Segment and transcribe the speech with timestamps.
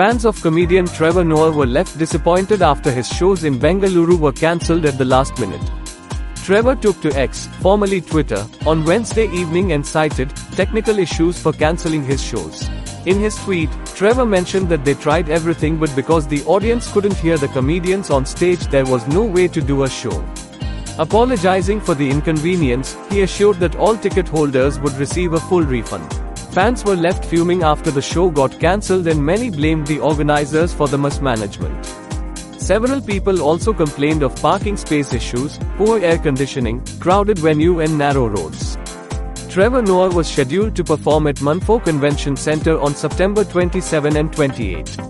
[0.00, 4.86] Fans of comedian Trevor Noah were left disappointed after his shows in Bengaluru were cancelled
[4.86, 5.60] at the last minute.
[6.36, 12.02] Trevor took to X, formerly Twitter, on Wednesday evening and cited technical issues for cancelling
[12.02, 12.66] his shows.
[13.04, 17.36] In his tweet, Trevor mentioned that they tried everything but because the audience couldn't hear
[17.36, 20.24] the comedians on stage there was no way to do a show.
[20.98, 26.29] Apologizing for the inconvenience, he assured that all ticket holders would receive a full refund.
[26.52, 30.88] Fans were left fuming after the show got cancelled and many blamed the organizers for
[30.88, 31.86] the mismanagement.
[32.58, 38.26] Several people also complained of parking space issues, poor air conditioning, crowded venue and narrow
[38.26, 38.76] roads.
[39.48, 45.09] Trevor Noah was scheduled to perform at Manpho Convention Center on September 27 and 28.